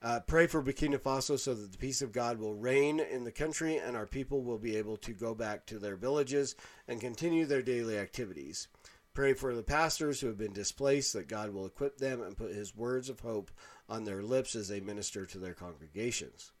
Uh, 0.00 0.20
pray 0.20 0.46
for 0.46 0.62
Burkina 0.62 1.00
Faso 1.00 1.36
so 1.36 1.52
that 1.52 1.72
the 1.72 1.78
peace 1.78 2.00
of 2.00 2.12
God 2.12 2.38
will 2.38 2.54
reign 2.54 3.00
in 3.00 3.24
the 3.24 3.32
country 3.32 3.76
and 3.76 3.96
our 3.96 4.06
people 4.06 4.44
will 4.44 4.56
be 4.56 4.76
able 4.76 4.98
to 4.98 5.12
go 5.12 5.34
back 5.34 5.66
to 5.66 5.80
their 5.80 5.96
villages 5.96 6.54
and 6.86 7.00
continue 7.00 7.44
their 7.44 7.60
daily 7.60 7.98
activities. 7.98 8.68
Pray 9.14 9.32
for 9.34 9.52
the 9.52 9.64
pastors 9.64 10.20
who 10.20 10.28
have 10.28 10.38
been 10.38 10.52
displaced 10.52 11.12
that 11.14 11.26
God 11.26 11.52
will 11.52 11.66
equip 11.66 11.98
them 11.98 12.22
and 12.22 12.36
put 12.36 12.54
His 12.54 12.76
words 12.76 13.08
of 13.08 13.18
hope 13.18 13.50
on 13.88 14.04
their 14.04 14.22
lips 14.22 14.54
as 14.54 14.68
they 14.68 14.78
minister 14.78 15.26
to 15.26 15.38
their 15.38 15.54
congregations. 15.54 16.52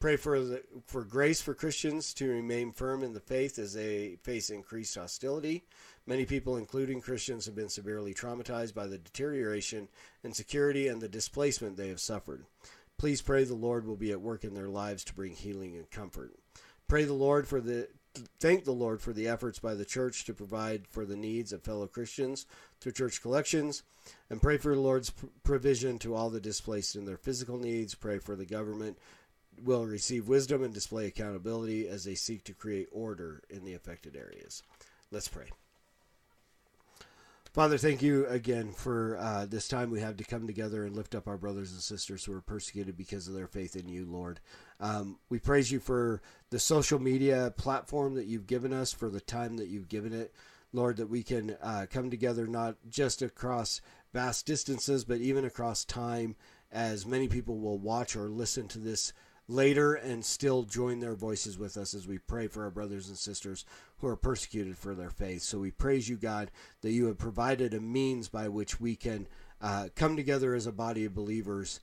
Pray 0.00 0.16
for 0.16 0.40
the, 0.40 0.62
for 0.86 1.04
grace 1.04 1.42
for 1.42 1.52
Christians 1.52 2.14
to 2.14 2.26
remain 2.26 2.72
firm 2.72 3.02
in 3.02 3.12
the 3.12 3.20
faith 3.20 3.58
as 3.58 3.74
they 3.74 4.16
face 4.22 4.48
increased 4.48 4.94
hostility. 4.94 5.62
Many 6.06 6.24
people, 6.24 6.56
including 6.56 7.02
Christians, 7.02 7.44
have 7.44 7.54
been 7.54 7.68
severely 7.68 8.14
traumatized 8.14 8.72
by 8.72 8.86
the 8.86 8.96
deterioration 8.96 9.88
in 10.24 10.32
security 10.32 10.88
and 10.88 11.02
the 11.02 11.08
displacement 11.08 11.76
they 11.76 11.88
have 11.88 12.00
suffered. 12.00 12.46
Please 12.96 13.20
pray 13.20 13.44
the 13.44 13.54
Lord 13.54 13.86
will 13.86 13.96
be 13.96 14.10
at 14.10 14.22
work 14.22 14.42
in 14.42 14.54
their 14.54 14.70
lives 14.70 15.04
to 15.04 15.14
bring 15.14 15.34
healing 15.34 15.76
and 15.76 15.90
comfort. 15.90 16.32
Pray 16.88 17.04
the 17.04 17.12
Lord 17.12 17.46
for 17.46 17.60
the 17.60 17.88
thank 18.40 18.64
the 18.64 18.72
Lord 18.72 19.00
for 19.00 19.12
the 19.12 19.28
efforts 19.28 19.58
by 19.58 19.74
the 19.74 19.84
church 19.84 20.24
to 20.24 20.34
provide 20.34 20.86
for 20.88 21.04
the 21.04 21.16
needs 21.16 21.52
of 21.52 21.62
fellow 21.62 21.86
Christians 21.86 22.46
through 22.80 22.92
church 22.92 23.22
collections, 23.22 23.84
and 24.28 24.42
pray 24.42 24.56
for 24.56 24.74
the 24.74 24.80
Lord's 24.80 25.12
provision 25.44 25.98
to 26.00 26.14
all 26.14 26.30
the 26.30 26.40
displaced 26.40 26.96
in 26.96 27.04
their 27.04 27.16
physical 27.16 27.58
needs. 27.58 27.94
Pray 27.94 28.18
for 28.18 28.34
the 28.34 28.46
government 28.46 28.98
will 29.64 29.86
receive 29.86 30.28
wisdom 30.28 30.62
and 30.62 30.72
display 30.72 31.06
accountability 31.06 31.88
as 31.88 32.04
they 32.04 32.14
seek 32.14 32.44
to 32.44 32.54
create 32.54 32.88
order 32.92 33.42
in 33.50 33.64
the 33.64 33.74
affected 33.74 34.16
areas. 34.16 34.62
Let's 35.10 35.28
pray. 35.28 35.50
Father, 37.52 37.78
thank 37.78 38.00
you 38.00 38.26
again 38.26 38.72
for 38.72 39.16
uh, 39.18 39.44
this 39.44 39.66
time 39.66 39.90
we 39.90 39.98
have 40.00 40.16
to 40.18 40.24
come 40.24 40.46
together 40.46 40.84
and 40.84 40.94
lift 40.94 41.16
up 41.16 41.26
our 41.26 41.36
brothers 41.36 41.72
and 41.72 41.80
sisters 41.80 42.24
who 42.24 42.32
are 42.32 42.40
persecuted 42.40 42.96
because 42.96 43.26
of 43.26 43.34
their 43.34 43.48
faith 43.48 43.74
in 43.74 43.88
you, 43.88 44.06
Lord. 44.06 44.38
Um, 44.78 45.18
we 45.30 45.40
praise 45.40 45.72
you 45.72 45.80
for 45.80 46.22
the 46.50 46.60
social 46.60 47.00
media 47.00 47.52
platform 47.56 48.14
that 48.14 48.26
you've 48.26 48.46
given 48.46 48.72
us, 48.72 48.92
for 48.92 49.10
the 49.10 49.20
time 49.20 49.56
that 49.56 49.66
you've 49.66 49.88
given 49.88 50.12
it, 50.12 50.32
Lord, 50.72 50.96
that 50.98 51.10
we 51.10 51.24
can 51.24 51.56
uh, 51.60 51.86
come 51.90 52.08
together 52.08 52.46
not 52.46 52.76
just 52.88 53.20
across 53.20 53.80
vast 54.12 54.46
distances, 54.46 55.04
but 55.04 55.18
even 55.18 55.44
across 55.44 55.84
time, 55.84 56.36
as 56.70 57.04
many 57.04 57.26
people 57.26 57.58
will 57.58 57.78
watch 57.78 58.14
or 58.14 58.28
listen 58.28 58.68
to 58.68 58.78
this 58.78 59.12
later 59.50 59.94
and 59.94 60.24
still 60.24 60.62
join 60.62 61.00
their 61.00 61.14
voices 61.14 61.58
with 61.58 61.76
us 61.76 61.92
as 61.92 62.06
we 62.06 62.18
pray 62.18 62.46
for 62.46 62.62
our 62.62 62.70
brothers 62.70 63.08
and 63.08 63.18
sisters 63.18 63.64
who 63.98 64.06
are 64.06 64.16
persecuted 64.16 64.78
for 64.78 64.94
their 64.94 65.10
faith. 65.10 65.42
So 65.42 65.58
we 65.58 65.70
praise 65.70 66.08
you, 66.08 66.16
God, 66.16 66.50
that 66.82 66.92
you 66.92 67.06
have 67.06 67.18
provided 67.18 67.74
a 67.74 67.80
means 67.80 68.28
by 68.28 68.48
which 68.48 68.80
we 68.80 68.96
can 68.96 69.26
uh, 69.60 69.88
come 69.94 70.16
together 70.16 70.54
as 70.54 70.66
a 70.66 70.72
body 70.72 71.04
of 71.04 71.14
believers 71.14 71.80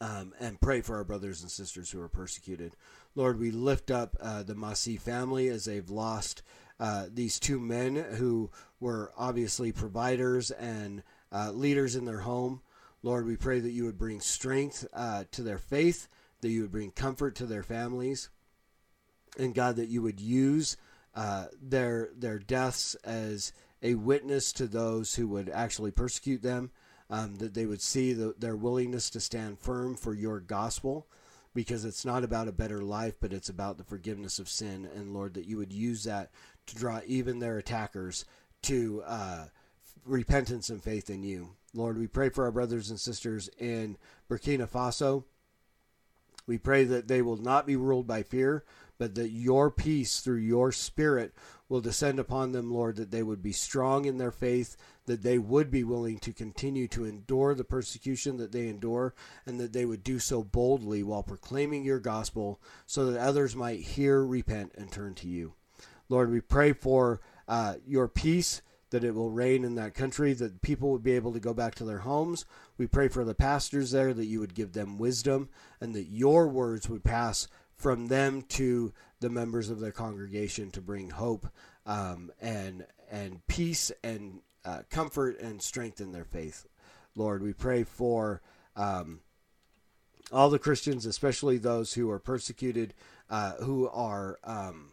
um, 0.00 0.34
and 0.38 0.60
pray 0.60 0.82
for 0.82 0.96
our 0.96 1.04
brothers 1.04 1.40
and 1.42 1.50
sisters 1.50 1.90
who 1.90 2.00
are 2.00 2.08
persecuted. 2.08 2.76
Lord, 3.14 3.38
we 3.38 3.50
lift 3.50 3.90
up 3.90 4.16
uh, 4.20 4.42
the 4.42 4.54
Masih 4.54 5.00
family 5.00 5.48
as 5.48 5.64
they've 5.64 5.90
lost 5.90 6.42
uh, 6.78 7.06
these 7.12 7.38
two 7.38 7.60
men 7.60 7.94
who 7.96 8.50
were 8.80 9.12
obviously 9.16 9.72
providers 9.72 10.50
and 10.50 11.02
uh, 11.32 11.52
leaders 11.52 11.96
in 11.96 12.04
their 12.04 12.20
home. 12.20 12.60
Lord, 13.02 13.26
we 13.26 13.36
pray 13.36 13.60
that 13.60 13.70
you 13.70 13.84
would 13.84 13.98
bring 13.98 14.20
strength 14.20 14.86
uh, 14.92 15.24
to 15.30 15.42
their 15.42 15.58
faith 15.58 16.08
that 16.44 16.50
you 16.50 16.62
would 16.62 16.70
bring 16.70 16.92
comfort 16.92 17.34
to 17.34 17.46
their 17.46 17.64
families, 17.64 18.30
and 19.36 19.54
God, 19.54 19.74
that 19.76 19.88
you 19.88 20.00
would 20.02 20.20
use 20.20 20.76
uh, 21.16 21.46
their 21.60 22.10
their 22.16 22.38
deaths 22.38 22.94
as 23.02 23.52
a 23.82 23.96
witness 23.96 24.52
to 24.52 24.68
those 24.68 25.16
who 25.16 25.26
would 25.26 25.48
actually 25.48 25.90
persecute 25.90 26.42
them. 26.42 26.70
Um, 27.10 27.36
that 27.36 27.52
they 27.52 27.66
would 27.66 27.82
see 27.82 28.14
the, 28.14 28.34
their 28.38 28.56
willingness 28.56 29.10
to 29.10 29.20
stand 29.20 29.58
firm 29.58 29.94
for 29.94 30.14
your 30.14 30.40
gospel, 30.40 31.06
because 31.54 31.84
it's 31.84 32.04
not 32.04 32.24
about 32.24 32.48
a 32.48 32.52
better 32.52 32.80
life, 32.80 33.14
but 33.20 33.32
it's 33.32 33.50
about 33.50 33.76
the 33.76 33.84
forgiveness 33.84 34.38
of 34.38 34.48
sin. 34.48 34.88
And 34.96 35.12
Lord, 35.12 35.34
that 35.34 35.44
you 35.44 35.58
would 35.58 35.72
use 35.72 36.04
that 36.04 36.30
to 36.66 36.74
draw 36.74 37.00
even 37.06 37.40
their 37.40 37.58
attackers 37.58 38.24
to 38.62 39.02
uh, 39.06 39.44
repentance 40.06 40.70
and 40.70 40.82
faith 40.82 41.10
in 41.10 41.22
you. 41.22 41.50
Lord, 41.74 41.98
we 41.98 42.06
pray 42.06 42.30
for 42.30 42.44
our 42.44 42.52
brothers 42.52 42.88
and 42.88 42.98
sisters 42.98 43.50
in 43.58 43.98
Burkina 44.28 44.66
Faso. 44.66 45.24
We 46.46 46.58
pray 46.58 46.84
that 46.84 47.08
they 47.08 47.22
will 47.22 47.36
not 47.36 47.66
be 47.66 47.76
ruled 47.76 48.06
by 48.06 48.22
fear, 48.22 48.64
but 48.98 49.14
that 49.14 49.30
your 49.30 49.70
peace 49.70 50.20
through 50.20 50.38
your 50.38 50.72
spirit 50.72 51.34
will 51.68 51.80
descend 51.80 52.18
upon 52.18 52.52
them, 52.52 52.70
Lord, 52.70 52.96
that 52.96 53.10
they 53.10 53.22
would 53.22 53.42
be 53.42 53.52
strong 53.52 54.04
in 54.04 54.18
their 54.18 54.30
faith, 54.30 54.76
that 55.06 55.22
they 55.22 55.38
would 55.38 55.70
be 55.70 55.82
willing 55.82 56.18
to 56.18 56.32
continue 56.32 56.86
to 56.88 57.04
endure 57.04 57.54
the 57.54 57.64
persecution 57.64 58.36
that 58.36 58.52
they 58.52 58.68
endure, 58.68 59.14
and 59.46 59.58
that 59.58 59.72
they 59.72 59.84
would 59.84 60.04
do 60.04 60.18
so 60.18 60.42
boldly 60.42 61.02
while 61.02 61.22
proclaiming 61.22 61.82
your 61.82 62.00
gospel 62.00 62.60
so 62.86 63.10
that 63.10 63.20
others 63.20 63.56
might 63.56 63.80
hear, 63.80 64.24
repent, 64.24 64.72
and 64.76 64.92
turn 64.92 65.14
to 65.14 65.28
you. 65.28 65.54
Lord, 66.08 66.30
we 66.30 66.40
pray 66.40 66.72
for 66.72 67.20
uh, 67.48 67.76
your 67.86 68.08
peace 68.08 68.60
that 68.94 69.02
it 69.02 69.12
will 69.12 69.32
reign 69.32 69.64
in 69.64 69.74
that 69.74 69.92
country, 69.92 70.32
that 70.34 70.62
people 70.62 70.92
would 70.92 71.02
be 71.02 71.16
able 71.16 71.32
to 71.32 71.40
go 71.40 71.52
back 71.52 71.74
to 71.74 71.84
their 71.84 71.98
homes. 71.98 72.44
We 72.78 72.86
pray 72.86 73.08
for 73.08 73.24
the 73.24 73.34
pastors 73.34 73.90
there 73.90 74.14
that 74.14 74.26
you 74.26 74.38
would 74.38 74.54
give 74.54 74.72
them 74.72 74.98
wisdom 74.98 75.48
and 75.80 75.96
that 75.96 76.04
your 76.04 76.46
words 76.46 76.88
would 76.88 77.02
pass 77.02 77.48
from 77.74 78.06
them 78.06 78.42
to 78.42 78.92
the 79.18 79.28
members 79.28 79.68
of 79.68 79.80
their 79.80 79.90
congregation 79.90 80.70
to 80.70 80.80
bring 80.80 81.10
hope 81.10 81.48
um, 81.86 82.30
and 82.40 82.86
and 83.10 83.44
peace 83.48 83.90
and 84.04 84.42
uh, 84.64 84.82
comfort 84.90 85.40
and 85.40 85.60
strengthen 85.60 86.12
their 86.12 86.24
faith. 86.24 86.64
Lord, 87.16 87.42
we 87.42 87.52
pray 87.52 87.82
for 87.82 88.42
um, 88.76 89.22
all 90.30 90.50
the 90.50 90.60
Christians, 90.60 91.04
especially 91.04 91.58
those 91.58 91.94
who 91.94 92.08
are 92.12 92.20
persecuted, 92.20 92.94
uh, 93.28 93.54
who 93.54 93.88
are 93.88 94.38
um, 94.44 94.92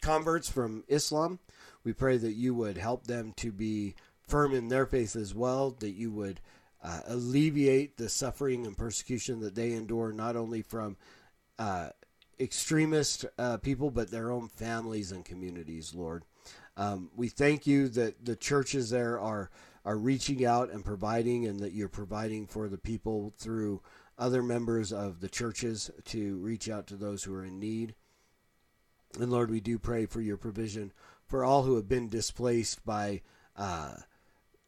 converts 0.00 0.48
from 0.48 0.84
Islam. 0.88 1.38
We 1.84 1.92
pray 1.92 2.16
that 2.16 2.32
you 2.32 2.54
would 2.54 2.78
help 2.78 3.06
them 3.06 3.32
to 3.36 3.52
be 3.52 3.94
firm 4.26 4.54
in 4.54 4.68
their 4.68 4.86
faith 4.86 5.16
as 5.16 5.34
well, 5.34 5.70
that 5.80 5.92
you 5.92 6.10
would 6.10 6.40
uh, 6.82 7.00
alleviate 7.06 7.96
the 7.96 8.08
suffering 8.08 8.66
and 8.66 8.76
persecution 8.76 9.40
that 9.40 9.54
they 9.54 9.72
endure, 9.72 10.12
not 10.12 10.36
only 10.36 10.62
from 10.62 10.96
uh, 11.58 11.90
extremist 12.40 13.24
uh, 13.38 13.58
people, 13.58 13.90
but 13.90 14.10
their 14.10 14.30
own 14.30 14.48
families 14.48 15.12
and 15.12 15.24
communities, 15.24 15.94
Lord. 15.94 16.24
Um, 16.76 17.10
we 17.14 17.28
thank 17.28 17.66
you 17.66 17.88
that 17.90 18.24
the 18.24 18.36
churches 18.36 18.90
there 18.90 19.20
are 19.20 19.50
are 19.84 19.98
reaching 19.98 20.46
out 20.46 20.70
and 20.70 20.82
providing, 20.82 21.46
and 21.46 21.60
that 21.60 21.72
you're 21.72 21.88
providing 21.88 22.46
for 22.46 22.68
the 22.68 22.78
people 22.78 23.34
through 23.36 23.82
other 24.18 24.42
members 24.42 24.92
of 24.92 25.20
the 25.20 25.28
churches 25.28 25.90
to 26.06 26.38
reach 26.38 26.70
out 26.70 26.86
to 26.86 26.96
those 26.96 27.22
who 27.22 27.34
are 27.34 27.44
in 27.44 27.60
need. 27.60 27.94
And 29.20 29.30
Lord, 29.30 29.50
we 29.50 29.60
do 29.60 29.78
pray 29.78 30.06
for 30.06 30.22
your 30.22 30.38
provision 30.38 30.92
for 31.34 31.44
all 31.44 31.64
who 31.64 31.74
have 31.74 31.88
been 31.88 32.08
displaced 32.08 32.86
by 32.86 33.20
uh, 33.56 33.96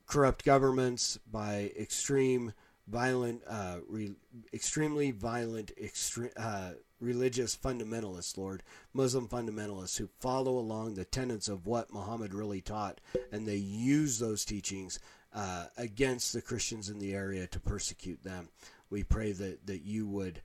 corrupt 0.09 0.45
governments, 0.45 1.17
by 1.31 1.71
extreme 1.79 2.53
violent, 2.89 3.41
uh, 3.49 3.77
re- 3.89 4.17
extremely 4.53 5.13
violent, 5.13 5.71
extre- 5.81 6.33
uh, 6.37 6.73
religious 6.99 7.55
fundamentalists, 7.55 8.37
Lord, 8.37 8.65
Muslim 8.93 9.29
fundamentalists 9.29 9.97
who 9.97 10.09
follow 10.19 10.59
along 10.59 10.95
the 10.95 11.05
tenets 11.05 11.47
of 11.47 11.69
what 11.69 11.95
Muhammad 11.95 12.35
really 12.35 12.61
taught, 12.61 13.01
and 13.31 13.47
they 13.47 13.55
use 13.55 14.19
those 14.19 14.45
teachings 14.45 14.99
uh, 15.33 15.67
against 15.77 16.33
the 16.33 16.43
Christians 16.43 16.89
in 16.89 16.99
the 16.99 17.15
area 17.15 17.47
to 17.47 17.61
persecute 17.61 18.25
them. 18.25 18.49
We 18.91 19.05
pray 19.05 19.31
that, 19.31 19.69
that 19.69 19.83
you 19.83 20.09
would 20.09 20.43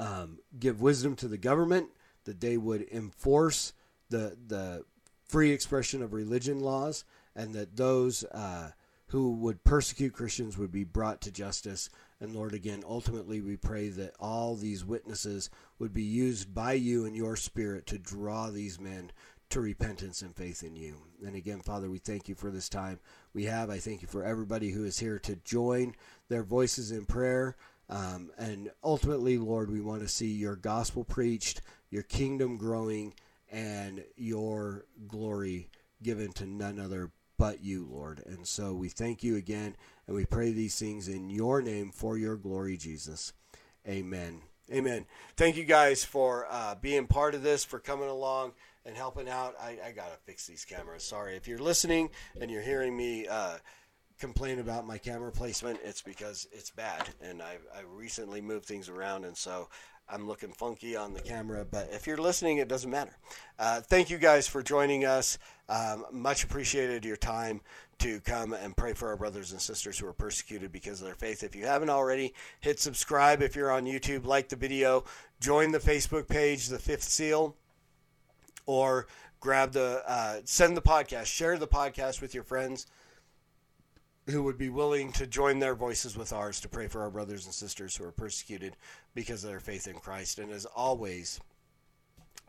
um, 0.00 0.40
give 0.58 0.80
wisdom 0.80 1.14
to 1.14 1.28
the 1.28 1.38
government, 1.38 1.90
that 2.24 2.40
they 2.40 2.56
would 2.56 2.88
enforce 2.90 3.72
the 4.14 4.36
the 4.46 4.84
free 5.26 5.50
expression 5.50 6.02
of 6.02 6.12
religion 6.12 6.60
laws, 6.60 7.04
and 7.34 7.52
that 7.54 7.76
those 7.76 8.24
uh, 8.24 8.70
who 9.08 9.32
would 9.32 9.64
persecute 9.64 10.12
Christians 10.12 10.56
would 10.56 10.72
be 10.72 10.84
brought 10.84 11.20
to 11.22 11.32
justice. 11.32 11.90
And 12.20 12.34
Lord, 12.34 12.54
again, 12.54 12.82
ultimately, 12.86 13.40
we 13.40 13.56
pray 13.56 13.88
that 13.88 14.14
all 14.20 14.54
these 14.54 14.84
witnesses 14.84 15.50
would 15.78 15.92
be 15.92 16.02
used 16.02 16.54
by 16.54 16.74
you 16.74 17.04
and 17.04 17.16
your 17.16 17.36
Spirit 17.36 17.86
to 17.88 17.98
draw 17.98 18.50
these 18.50 18.80
men 18.80 19.10
to 19.50 19.60
repentance 19.60 20.22
and 20.22 20.34
faith 20.34 20.62
in 20.62 20.74
you. 20.76 20.96
And 21.26 21.36
again, 21.36 21.60
Father, 21.60 21.90
we 21.90 21.98
thank 21.98 22.28
you 22.28 22.34
for 22.34 22.50
this 22.50 22.68
time 22.68 22.98
we 23.34 23.44
have. 23.44 23.68
I 23.68 23.78
thank 23.78 24.00
you 24.02 24.08
for 24.08 24.24
everybody 24.24 24.70
who 24.70 24.84
is 24.84 24.98
here 24.98 25.18
to 25.20 25.36
join 25.44 25.94
their 26.28 26.42
voices 26.42 26.90
in 26.92 27.04
prayer. 27.04 27.56
Um, 27.90 28.30
and 28.38 28.70
ultimately, 28.82 29.36
Lord, 29.36 29.70
we 29.70 29.80
want 29.80 30.02
to 30.02 30.08
see 30.08 30.32
your 30.32 30.56
gospel 30.56 31.04
preached, 31.04 31.60
your 31.90 32.02
kingdom 32.04 32.56
growing, 32.56 33.14
and 33.54 34.04
your 34.16 34.84
glory 35.06 35.70
given 36.02 36.32
to 36.32 36.44
none 36.44 36.80
other 36.80 37.12
but 37.38 37.62
you, 37.62 37.86
Lord. 37.88 38.20
And 38.26 38.46
so 38.46 38.74
we 38.74 38.88
thank 38.88 39.22
you 39.22 39.36
again, 39.36 39.76
and 40.06 40.16
we 40.16 40.24
pray 40.26 40.50
these 40.50 40.76
things 40.76 41.06
in 41.06 41.30
your 41.30 41.62
name 41.62 41.92
for 41.92 42.18
your 42.18 42.36
glory, 42.36 42.76
Jesus. 42.76 43.32
Amen. 43.88 44.40
Amen. 44.72 45.06
Thank 45.36 45.56
you 45.56 45.64
guys 45.64 46.04
for 46.04 46.46
uh, 46.50 46.74
being 46.74 47.06
part 47.06 47.34
of 47.34 47.42
this, 47.42 47.64
for 47.64 47.78
coming 47.78 48.08
along 48.08 48.54
and 48.84 48.96
helping 48.96 49.28
out. 49.28 49.54
I, 49.60 49.78
I 49.86 49.92
got 49.92 50.10
to 50.10 50.18
fix 50.24 50.46
these 50.46 50.64
cameras. 50.64 51.04
Sorry. 51.04 51.36
If 51.36 51.46
you're 51.46 51.58
listening 51.58 52.10
and 52.40 52.50
you're 52.50 52.62
hearing 52.62 52.96
me 52.96 53.28
uh, 53.28 53.58
complain 54.18 54.58
about 54.58 54.86
my 54.86 54.98
camera 54.98 55.30
placement, 55.30 55.78
it's 55.84 56.02
because 56.02 56.48
it's 56.50 56.70
bad. 56.70 57.08
And 57.20 57.40
I, 57.40 57.58
I 57.74 57.82
recently 57.88 58.40
moved 58.40 58.64
things 58.64 58.88
around, 58.88 59.24
and 59.24 59.36
so 59.36 59.68
I'm 60.08 60.26
looking 60.26 60.52
funky 60.52 60.96
on 60.96 61.14
the 61.14 61.20
camera. 61.20 61.64
But 61.64 61.88
if 61.92 62.06
you're 62.06 62.18
listening, 62.18 62.58
it 62.58 62.68
doesn't 62.68 62.90
matter. 62.90 63.16
Uh, 63.58 63.80
thank 63.80 64.10
you 64.10 64.18
guys 64.18 64.46
for 64.46 64.62
joining 64.62 65.04
us. 65.04 65.38
Um, 65.68 66.04
much 66.12 66.44
appreciated 66.44 67.04
your 67.04 67.16
time 67.16 67.60
to 67.98 68.20
come 68.20 68.52
and 68.52 68.76
pray 68.76 68.92
for 68.92 69.08
our 69.08 69.16
brothers 69.16 69.52
and 69.52 69.60
sisters 69.60 69.98
who 69.98 70.06
are 70.06 70.12
persecuted 70.12 70.72
because 70.72 71.00
of 71.00 71.06
their 71.06 71.14
faith. 71.14 71.42
If 71.42 71.56
you 71.56 71.64
haven't 71.64 71.90
already, 71.90 72.34
hit 72.60 72.80
subscribe 72.80 73.40
if 73.40 73.56
you're 73.56 73.70
on 73.70 73.84
YouTube, 73.84 74.26
like 74.26 74.48
the 74.48 74.56
video, 74.56 75.04
join 75.40 75.72
the 75.72 75.78
Facebook 75.78 76.28
page, 76.28 76.66
The 76.66 76.78
Fifth 76.78 77.04
Seal, 77.04 77.56
or 78.66 79.06
grab 79.40 79.72
the, 79.72 80.02
uh, 80.06 80.40
send 80.44 80.76
the 80.76 80.82
podcast, 80.82 81.26
share 81.26 81.56
the 81.56 81.68
podcast 81.68 82.20
with 82.20 82.34
your 82.34 82.44
friends 82.44 82.86
who 84.26 84.42
would 84.42 84.56
be 84.56 84.70
willing 84.70 85.12
to 85.12 85.26
join 85.26 85.58
their 85.58 85.74
voices 85.74 86.16
with 86.16 86.32
ours 86.32 86.60
to 86.60 86.68
pray 86.68 86.88
for 86.88 87.02
our 87.02 87.10
brothers 87.10 87.44
and 87.44 87.54
sisters 87.54 87.96
who 87.96 88.04
are 88.04 88.12
persecuted 88.12 88.76
because 89.14 89.44
of 89.44 89.50
their 89.50 89.60
faith 89.60 89.86
in 89.86 89.96
Christ. 89.96 90.38
And 90.38 90.50
as 90.50 90.64
always, 90.64 91.40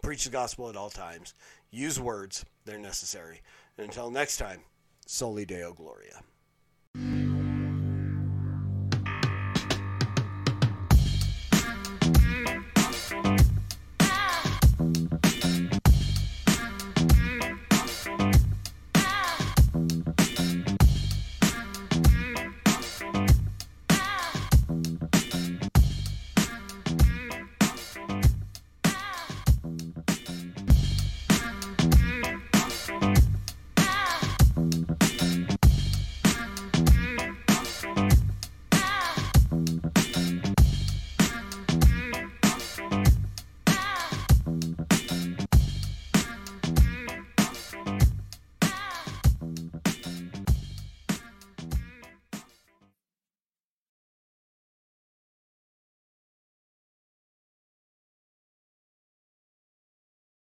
preach 0.01 0.23
the 0.23 0.29
gospel 0.29 0.69
at 0.69 0.77
all 0.77 0.89
times. 0.89 1.33
Use 1.71 1.99
words, 1.99 2.45
they're 2.63 2.79
necessary. 2.79 3.41
And 3.77 3.87
until 3.87 4.09
next 4.09 4.37
time, 4.37 4.61
Soli 5.05 5.45
Deo 5.45 5.73
Gloria. 5.73 6.21